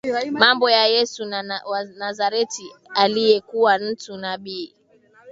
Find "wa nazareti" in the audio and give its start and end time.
1.69-2.71